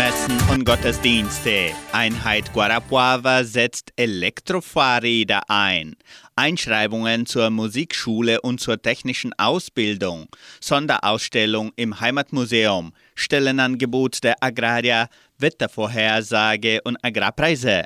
[0.00, 1.72] Messen und Gottesdienste.
[1.92, 5.94] Einheit Guarapuava setzt Elektrofahrräder ein.
[6.36, 10.28] Einschreibungen zur Musikschule und zur technischen Ausbildung.
[10.58, 12.94] Sonderausstellung im Heimatmuseum.
[13.14, 15.08] Stellenangebot der Agraria.
[15.36, 17.84] Wettervorhersage und Agrarpreise.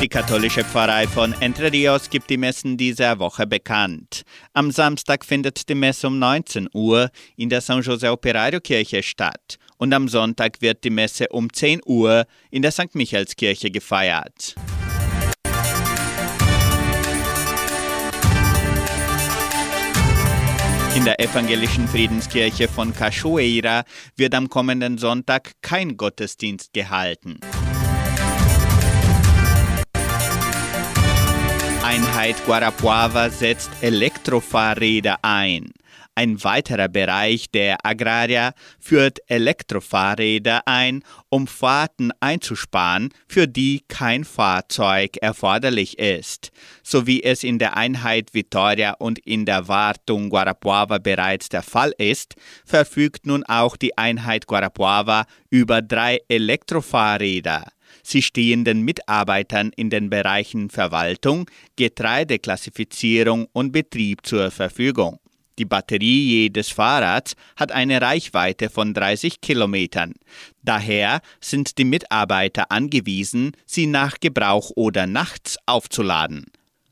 [0.00, 4.22] Die katholische Pfarrei von Entre Rios gibt die Messen dieser Woche bekannt.
[4.54, 9.58] Am Samstag findet die Messe um 19 Uhr in der San José Operario Kirche statt
[9.76, 12.94] und am Sonntag wird die Messe um 10 Uhr in der St.
[12.94, 14.54] Michaelskirche gefeiert.
[20.96, 23.84] In der evangelischen Friedenskirche von Cachoeira
[24.16, 27.38] wird am kommenden Sonntag kein Gottesdienst gehalten.
[31.90, 35.72] Einheit Guarapuava setzt Elektrofahrräder ein.
[36.14, 45.16] Ein weiterer Bereich der Agraria führt Elektrofahrräder ein, um Fahrten einzusparen, für die kein Fahrzeug
[45.16, 46.52] erforderlich ist.
[46.84, 51.92] So wie es in der Einheit Vitoria und in der Wartung Guarapuava bereits der Fall
[51.98, 57.64] ist, verfügt nun auch die Einheit Guarapuava über drei Elektrofahrräder.
[58.02, 65.18] Sie stehen den Mitarbeitern in den Bereichen Verwaltung, Getreideklassifizierung und Betrieb zur Verfügung.
[65.58, 70.14] Die Batterie jedes Fahrrads hat eine Reichweite von 30 Kilometern.
[70.62, 76.46] Daher sind die Mitarbeiter angewiesen, sie nach Gebrauch oder nachts aufzuladen.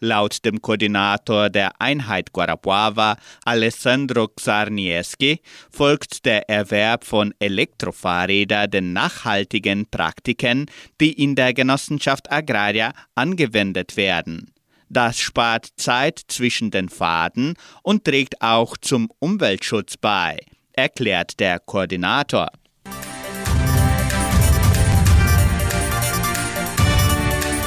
[0.00, 9.86] Laut dem Koordinator der Einheit Guarapuava, Alessandro Czarniewski, folgt der Erwerb von Elektrofahrrädern den nachhaltigen
[9.90, 10.66] Praktiken,
[11.00, 14.50] die in der Genossenschaft Agraria angewendet werden.
[14.88, 20.38] Das spart Zeit zwischen den Fahrten und trägt auch zum Umweltschutz bei,
[20.72, 22.48] erklärt der Koordinator.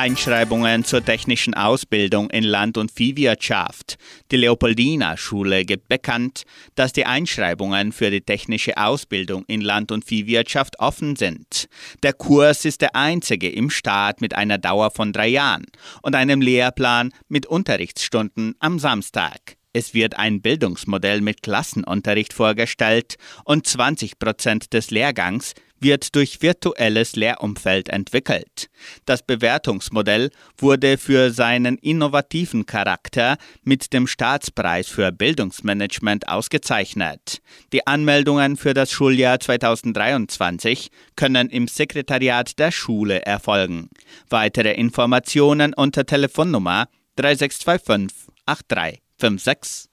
[0.00, 3.98] Einschreibungen zur technischen Ausbildung in Land- und Viehwirtschaft.
[4.30, 6.44] Die Leopoldina-Schule gibt bekannt,
[6.74, 11.68] dass die Einschreibungen für die technische Ausbildung in Land- und Viehwirtschaft offen sind.
[12.02, 15.66] Der Kurs ist der einzige im Staat mit einer Dauer von drei Jahren
[16.00, 19.58] und einem Lehrplan mit Unterrichtsstunden am Samstag.
[19.74, 27.16] Es wird ein Bildungsmodell mit Klassenunterricht vorgestellt und 20 Prozent des Lehrgangs wird durch virtuelles
[27.16, 28.68] Lehrumfeld entwickelt.
[29.06, 37.40] Das Bewertungsmodell wurde für seinen innovativen Charakter mit dem Staatspreis für Bildungsmanagement ausgezeichnet.
[37.72, 43.90] Die Anmeldungen für das Schuljahr 2023 können im Sekretariat der Schule erfolgen.
[44.28, 49.89] Weitere Informationen unter Telefonnummer 3625 83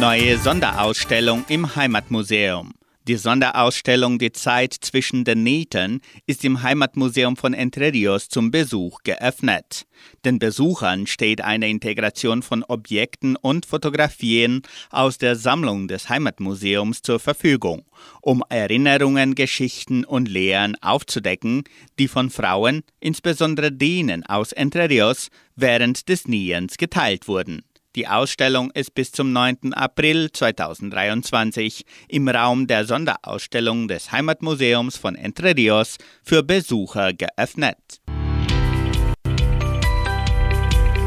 [0.00, 2.72] Neue Sonderausstellung im Heimatmuseum.
[3.08, 9.00] Die Sonderausstellung Die Zeit zwischen den Nähten ist im Heimatmuseum von Entre Rios zum Besuch
[9.02, 9.88] geöffnet.
[10.24, 17.18] Den Besuchern steht eine Integration von Objekten und Fotografien aus der Sammlung des Heimatmuseums zur
[17.18, 17.84] Verfügung,
[18.20, 21.64] um Erinnerungen, Geschichten und Lehren aufzudecken,
[21.98, 27.62] die von Frauen, insbesondere denen aus Entre Rios, während des Niens geteilt wurden.
[27.98, 29.72] Die Ausstellung ist bis zum 9.
[29.72, 37.76] April 2023 im Raum der Sonderausstellung des Heimatmuseums von Entre Rios für Besucher geöffnet.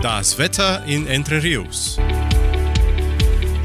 [0.01, 1.97] Das Wetter in Entre Rios.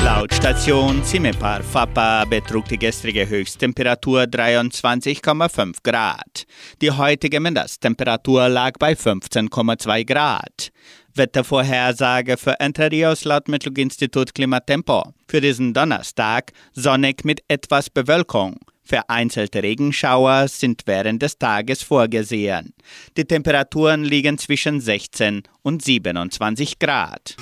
[0.06, 6.44] Laut Station Cimepar Fapa betrug die gestrige Höchsttemperatur 23,5 Grad.
[6.80, 10.70] Die heutige Mindesttemperatur lag bei 15,2 Grad.
[11.16, 15.14] Wettervorhersage für Entre Rios laut Metlog-Institut Klimatempo.
[15.28, 18.58] Für diesen Donnerstag sonnig mit etwas Bewölkung.
[18.84, 22.72] Vereinzelte Regenschauer sind während des Tages vorgesehen.
[23.16, 27.36] Die Temperaturen liegen zwischen 16 und 27 Grad.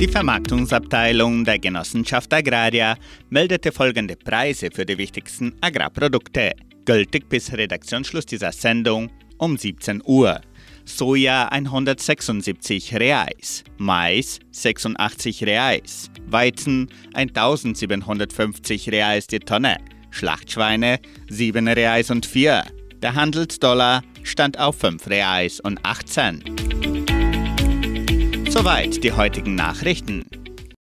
[0.00, 2.96] Die Vermarktungsabteilung der Genossenschaft Agraria
[3.30, 6.52] meldete folgende Preise für die wichtigsten Agrarprodukte,
[6.84, 10.40] gültig bis Redaktionsschluss dieser Sendung um 17 Uhr.
[10.84, 19.78] Soja 176 Reais, Mais 86 Reais, Weizen 1750 Reais die Tonne,
[20.10, 21.00] Schlachtschweine
[21.30, 22.64] 7 Reais und 4.
[23.02, 26.42] Der Handelsdollar stand auf 5 Reais und 18.
[28.50, 30.24] Soweit die heutigen Nachrichten.